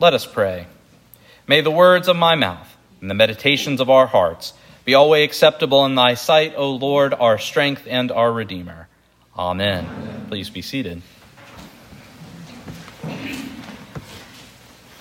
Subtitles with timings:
[0.00, 0.68] Let us pray.
[1.48, 4.52] May the words of my mouth and the meditations of our hearts
[4.84, 8.86] be always acceptable in thy sight, O Lord, our strength and our Redeemer.
[9.36, 9.86] Amen.
[9.86, 10.26] Amen.
[10.28, 11.02] Please be seated.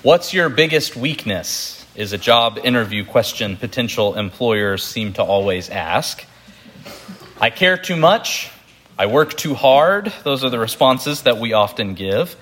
[0.02, 1.86] What's your biggest weakness?
[1.96, 6.26] Is a job interview question potential employers seem to always ask.
[7.40, 8.50] I care too much.
[8.98, 10.12] I work too hard.
[10.24, 12.36] Those are the responses that we often give.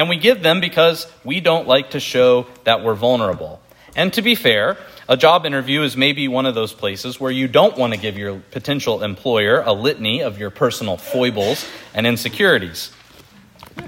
[0.00, 3.60] And we give them because we don't like to show that we're vulnerable.
[3.94, 7.48] And to be fair, a job interview is maybe one of those places where you
[7.48, 12.90] don't want to give your potential employer a litany of your personal foibles and insecurities.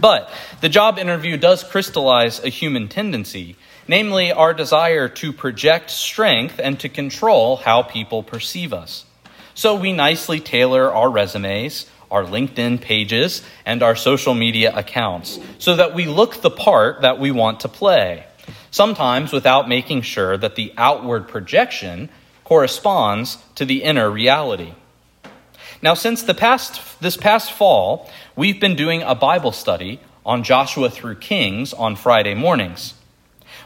[0.03, 0.31] But
[0.61, 3.57] the job interview does crystallize a human tendency,
[3.89, 9.07] namely our desire to project strength and to control how people perceive us.
[9.55, 15.75] So we nicely tailor our resumes, our LinkedIn pages, and our social media accounts so
[15.75, 18.25] that we look the part that we want to play,
[18.71, 22.09] sometimes without making sure that the outward projection
[22.45, 24.75] corresponds to the inner reality.
[25.81, 30.91] Now, since the past, this past fall, we've been doing a Bible study on Joshua
[30.91, 32.95] through Kings on Friday mornings.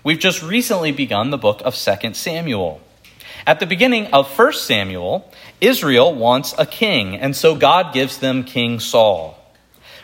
[0.03, 2.81] We've just recently begun the book of 2 Samuel.
[3.47, 5.31] At the beginning of 1 Samuel,
[5.61, 9.39] Israel wants a king, and so God gives them King Saul.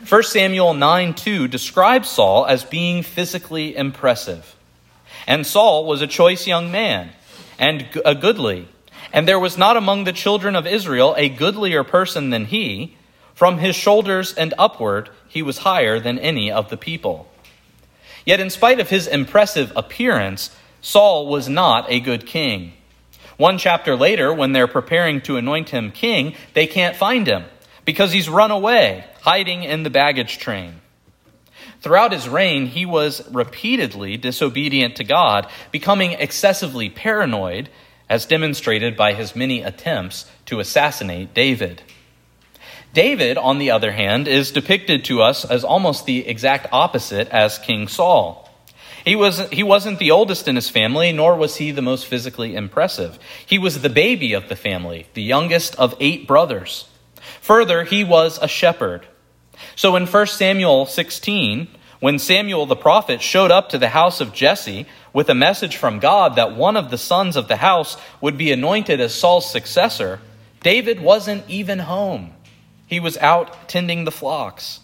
[0.09, 4.55] 1 Samuel 9 2 describes Saul as being physically impressive.
[5.27, 7.11] And Saul was a choice young man,
[7.59, 8.69] and a goodly.
[9.13, 12.97] And there was not among the children of Israel a goodlier person than he.
[13.35, 17.29] From his shoulders and upward, he was higher than any of the people.
[18.25, 22.75] Yet, in spite of his impressive appearance, Saul was not a good king.
[23.37, 27.45] One chapter later, when they're preparing to anoint him king, they can't find him
[27.85, 30.81] because he's run away, hiding in the baggage train.
[31.81, 37.69] Throughout his reign, he was repeatedly disobedient to God, becoming excessively paranoid,
[38.09, 41.83] as demonstrated by his many attempts to assassinate David.
[42.95, 47.59] David, on the other hand, is depicted to us as almost the exact opposite as
[47.59, 48.42] King Saul.
[49.05, 52.55] He, was, he wasn't the oldest in his family, nor was he the most physically
[52.55, 53.19] impressive.
[53.45, 56.89] He was the baby of the family, the youngest of eight brothers.
[57.41, 59.07] Further, he was a shepherd.
[59.75, 61.69] So in 1 Samuel 16,
[62.01, 65.99] when Samuel the prophet showed up to the house of Jesse with a message from
[65.99, 70.21] God that one of the sons of the house would be anointed as Saul's successor,
[70.63, 72.33] David wasn't even home.
[72.87, 74.81] He was out tending the flocks.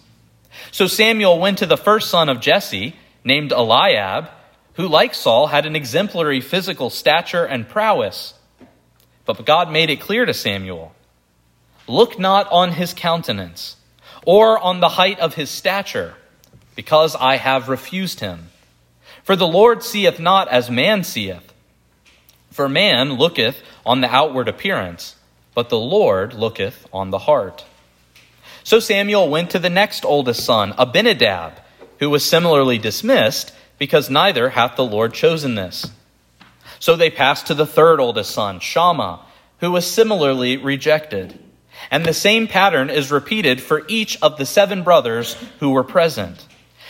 [0.71, 4.29] So Samuel went to the first son of Jesse named Eliab,
[4.73, 8.33] who, like Saul, had an exemplary physical stature and prowess.
[9.25, 10.93] But God made it clear to Samuel
[11.87, 13.75] Look not on his countenance,
[14.25, 16.15] or on the height of his stature,
[16.75, 18.49] because I have refused him.
[19.23, 21.51] For the Lord seeth not as man seeth.
[22.51, 25.15] For man looketh on the outward appearance,
[25.53, 27.65] but the Lord looketh on the heart.
[28.63, 31.53] So Samuel went to the next oldest son, Abinadab
[31.99, 35.91] who was similarly dismissed, because neither hath the Lord chosen this.
[36.79, 39.25] So they passed to the third oldest son, Shammah,
[39.59, 41.37] who was similarly rejected.
[41.91, 46.45] And the same pattern is repeated for each of the seven brothers who were present.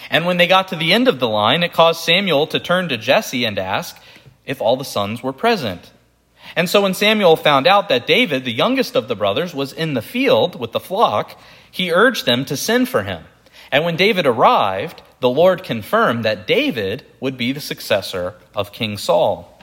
[0.09, 2.89] And when they got to the end of the line, it caused Samuel to turn
[2.89, 3.97] to Jesse and ask
[4.45, 5.91] if all the sons were present.
[6.55, 9.93] And so when Samuel found out that David, the youngest of the brothers, was in
[9.93, 11.39] the field with the flock,
[11.69, 13.23] he urged them to send for him.
[13.71, 18.97] And when David arrived, the Lord confirmed that David would be the successor of King
[18.97, 19.59] Saul.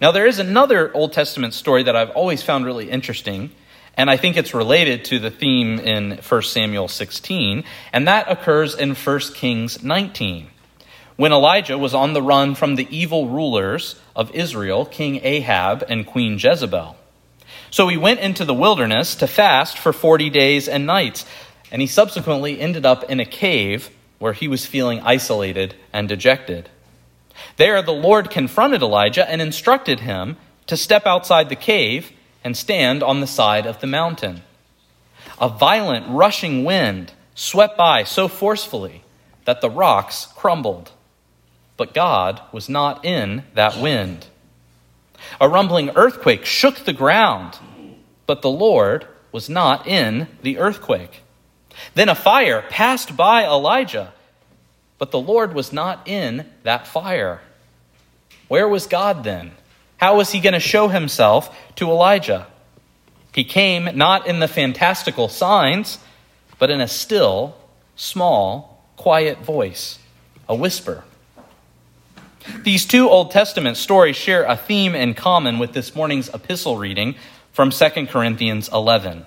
[0.00, 3.50] Now, there is another Old Testament story that I've always found really interesting,
[3.96, 8.74] and I think it's related to the theme in 1 Samuel 16, and that occurs
[8.74, 10.48] in 1 Kings 19.
[11.16, 16.06] When Elijah was on the run from the evil rulers of Israel, King Ahab and
[16.06, 16.96] Queen Jezebel.
[17.70, 21.26] So he went into the wilderness to fast for 40 days and nights
[21.70, 26.68] and he subsequently ended up in a cave where he was feeling isolated and dejected.
[27.56, 32.12] There, the Lord confronted Elijah and instructed him to step outside the cave
[32.44, 34.42] and stand on the side of the mountain.
[35.40, 39.04] A violent, rushing wind swept by so forcefully
[39.44, 40.90] that the rocks crumbled.
[41.76, 44.26] But God was not in that wind.
[45.40, 47.58] A rumbling earthquake shook the ground,
[48.26, 51.22] but the Lord was not in the earthquake.
[51.94, 54.12] Then a fire passed by Elijah,
[54.98, 57.40] but the Lord was not in that fire.
[58.48, 59.52] Where was God then?
[59.98, 62.46] How was he going to show himself to Elijah?
[63.34, 65.98] He came not in the fantastical signs,
[66.58, 67.56] but in a still,
[67.94, 69.98] small, quiet voice,
[70.48, 71.04] a whisper.
[72.62, 77.14] These two Old Testament stories share a theme in common with this morning's epistle reading
[77.52, 79.26] from 2 Corinthians 11.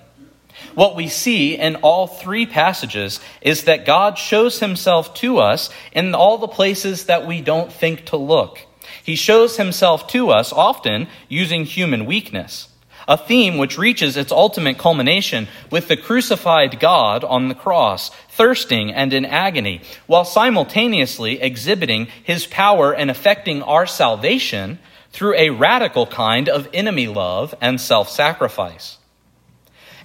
[0.74, 6.14] What we see in all three passages is that God shows himself to us in
[6.14, 8.58] all the places that we don't think to look.
[9.02, 12.68] He shows himself to us often using human weakness,
[13.08, 18.92] a theme which reaches its ultimate culmination with the crucified God on the cross, thirsting
[18.92, 24.78] and in agony, while simultaneously exhibiting his power and effecting our salvation
[25.10, 28.98] through a radical kind of enemy love and self sacrifice.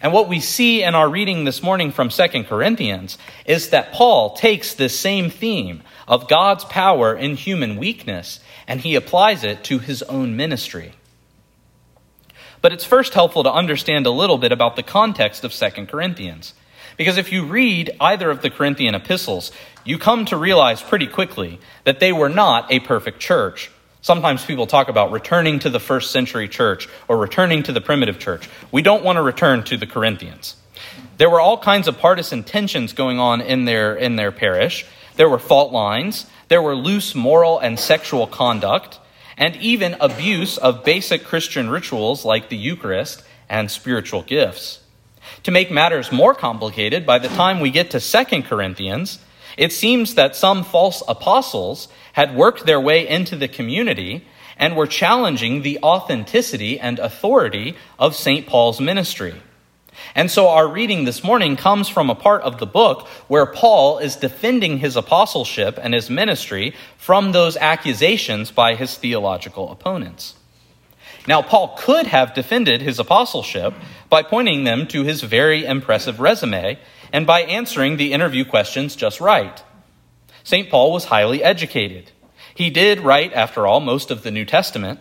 [0.01, 4.35] And what we see in our reading this morning from 2 Corinthians is that Paul
[4.35, 9.79] takes this same theme of God's power in human weakness and he applies it to
[9.79, 10.93] his own ministry.
[12.61, 16.53] But it's first helpful to understand a little bit about the context of 2 Corinthians.
[16.95, 19.51] Because if you read either of the Corinthian epistles,
[19.83, 23.71] you come to realize pretty quickly that they were not a perfect church.
[24.07, 28.19] Sometimes people talk about returning to the first century church or returning to the primitive
[28.19, 28.47] church.
[28.71, 30.55] We don't want to return to the Corinthians.
[31.17, 34.85] There were all kinds of partisan tensions going on in their, in their parish.
[35.17, 36.25] There were fault lines.
[36.47, 38.97] There were loose moral and sexual conduct,
[39.35, 44.79] and even abuse of basic Christian rituals like the Eucharist and spiritual gifts.
[45.43, 49.19] To make matters more complicated, by the time we get to 2 Corinthians,
[49.57, 54.25] it seems that some false apostles had worked their way into the community
[54.55, 58.47] and were challenging the authenticity and authority of St.
[58.47, 59.35] Paul's ministry.
[60.15, 63.97] And so our reading this morning comes from a part of the book where Paul
[63.97, 70.35] is defending his apostleship and his ministry from those accusations by his theological opponents.
[71.27, 73.73] Now, Paul could have defended his apostleship
[74.09, 76.79] by pointing them to his very impressive resume
[77.11, 79.63] and by answering the interview questions just right.
[80.43, 80.69] St.
[80.69, 82.11] Paul was highly educated.
[82.55, 84.99] He did write, after all, most of the New Testament.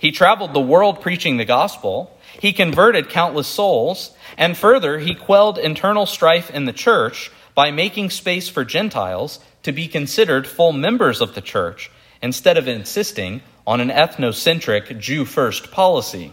[0.00, 2.18] He traveled the world preaching the gospel.
[2.40, 4.14] He converted countless souls.
[4.36, 9.72] And further, he quelled internal strife in the church by making space for Gentiles to
[9.72, 11.90] be considered full members of the church
[12.20, 16.32] instead of insisting on an ethnocentric Jew first policy.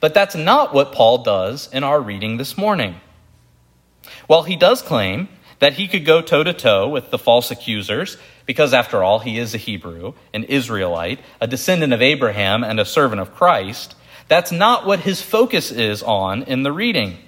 [0.00, 3.00] But that's not what Paul does in our reading this morning.
[4.26, 5.28] While he does claim
[5.58, 8.16] that he could go toe to toe with the false accusers,
[8.46, 12.84] because after all, he is a Hebrew, an Israelite, a descendant of Abraham, and a
[12.84, 13.94] servant of Christ,
[14.28, 17.18] that's not what his focus is on in the reading.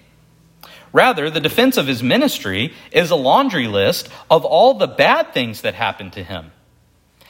[0.93, 5.61] Rather, the defense of his ministry is a laundry list of all the bad things
[5.61, 6.52] that happened to him.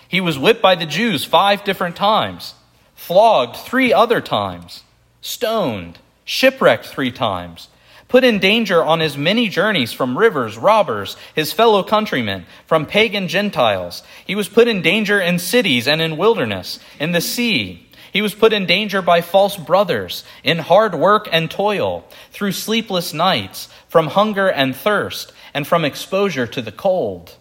[0.08, 2.54] He was whipped by the Jews five different times,
[2.94, 4.84] flogged three other times,
[5.20, 7.68] stoned, shipwrecked three times,
[8.08, 13.28] put in danger on his many journeys from rivers, robbers, his fellow countrymen, from pagan
[13.28, 14.02] Gentiles.
[14.26, 17.88] He was put in danger in cities and in wilderness, in the sea.
[18.12, 23.12] He was put in danger by false brothers, in hard work and toil, through sleepless
[23.12, 27.34] nights, from hunger and thirst, and from exposure to the cold.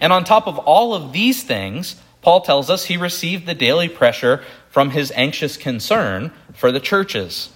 [0.00, 3.88] And on top of all of these things, Paul tells us he received the daily
[3.88, 7.50] pressure from his anxious concern for the churches.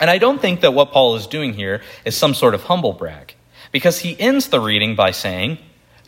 [0.00, 2.92] And I don't think that what Paul is doing here is some sort of humble
[2.92, 3.34] brag,
[3.72, 5.58] because he ends the reading by saying,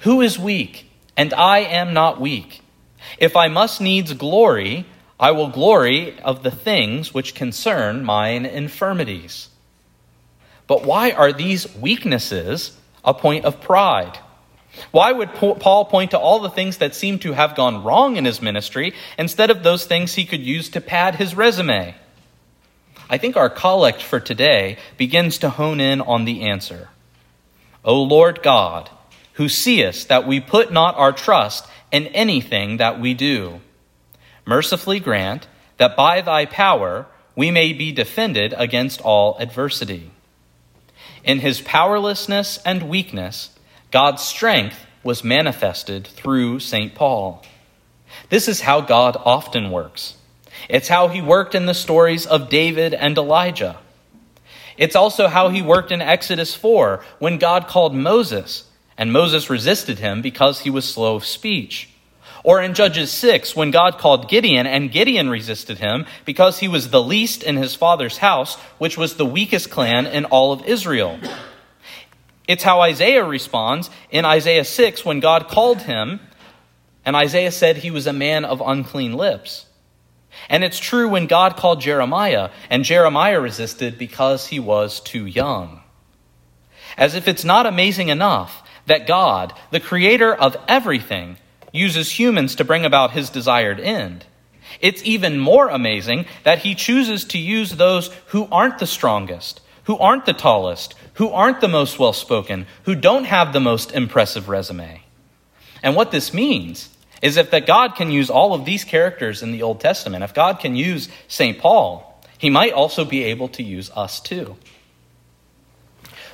[0.00, 0.90] Who is weak?
[1.16, 2.60] And I am not weak.
[3.18, 4.86] If I must needs glory,
[5.18, 9.48] I will glory of the things which concern mine infirmities.
[10.66, 14.18] But why are these weaknesses a point of pride?
[14.90, 18.26] Why would Paul point to all the things that seem to have gone wrong in
[18.26, 21.94] his ministry instead of those things he could use to pad his resume?
[23.08, 26.88] I think our collect for today begins to hone in on the answer.
[27.84, 28.90] O Lord God,
[29.34, 33.60] who seest that we put not our trust in anything that we do,
[34.44, 35.46] mercifully grant
[35.76, 40.10] that by thy power we may be defended against all adversity.
[41.22, 43.50] In his powerlessness and weakness,
[43.90, 46.94] God's strength was manifested through St.
[46.94, 47.44] Paul.
[48.30, 50.16] This is how God often works.
[50.68, 53.78] It's how he worked in the stories of David and Elijah.
[54.76, 58.64] It's also how he worked in Exodus 4 when God called Moses,
[58.98, 61.88] and Moses resisted him because he was slow of speech.
[62.44, 66.90] Or in Judges 6 when God called Gideon, and Gideon resisted him because he was
[66.90, 71.18] the least in his father's house, which was the weakest clan in all of Israel.
[72.46, 76.20] It's how Isaiah responds in Isaiah 6 when God called him,
[77.04, 79.66] and Isaiah said he was a man of unclean lips.
[80.48, 85.80] And it's true when God called Jeremiah, and Jeremiah resisted because he was too young.
[86.96, 91.36] As if it's not amazing enough that God, the creator of everything,
[91.72, 94.24] uses humans to bring about his desired end.
[94.80, 99.98] It's even more amazing that he chooses to use those who aren't the strongest, who
[99.98, 104.48] aren't the tallest, who aren't the most well spoken, who don't have the most impressive
[104.48, 105.02] resume.
[105.82, 106.88] And what this means
[107.22, 110.34] is if that God can use all of these characters in the Old Testament, if
[110.34, 111.58] God can use St.
[111.58, 114.56] Paul, he might also be able to use us too.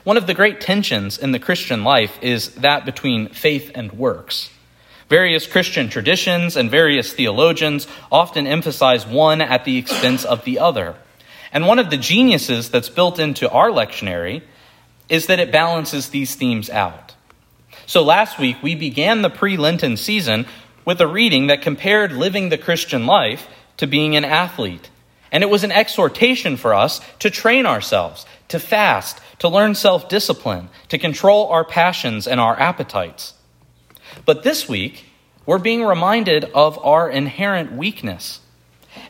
[0.04, 4.50] One of the great tensions in the Christian life is that between faith and works.
[5.08, 10.96] Various Christian traditions and various theologians often emphasize one at the expense of the other.
[11.52, 14.42] And one of the geniuses that's built into our lectionary
[15.08, 17.14] is that it balances these themes out.
[17.86, 20.46] So last week, we began the pre Lenten season
[20.84, 24.90] with a reading that compared living the Christian life to being an athlete.
[25.30, 30.08] And it was an exhortation for us to train ourselves, to fast, to learn self
[30.08, 33.34] discipline, to control our passions and our appetites.
[34.26, 35.06] But this week,
[35.46, 38.40] we're being reminded of our inherent weakness.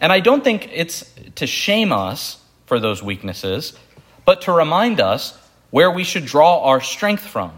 [0.00, 3.76] And I don't think it's to shame us for those weaknesses,
[4.24, 5.36] but to remind us
[5.70, 7.52] where we should draw our strength from,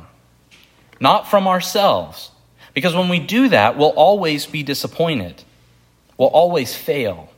[1.00, 2.30] not from ourselves.
[2.75, 5.43] Because when we do that, we'll always be disappointed,
[6.19, 7.31] we'll always fail.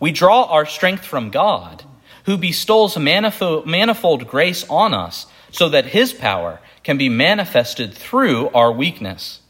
[0.00, 1.84] We draw our strength from God,
[2.24, 8.48] who bestows manifold, manifold grace on us so that his power can be manifested through
[8.50, 9.40] our weakness.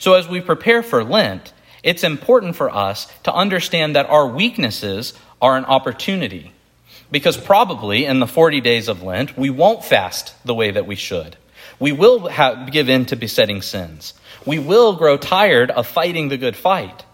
[0.00, 1.52] So, as we prepare for Lent,
[1.82, 6.52] it's important for us to understand that our weaknesses are an opportunity.
[7.10, 10.96] Because probably in the 40 days of Lent, we won't fast the way that we
[10.96, 11.36] should.
[11.78, 14.14] We will have, give in to besetting sins.
[14.44, 17.04] We will grow tired of fighting the good fight.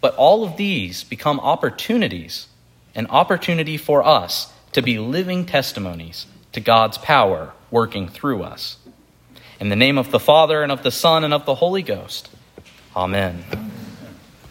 [0.00, 2.46] But all of these become opportunities,
[2.94, 8.78] an opportunity for us to be living testimonies to God's power working through us.
[9.58, 12.30] In the name of the Father, and of the Son, and of the Holy Ghost.
[12.96, 13.44] Amen.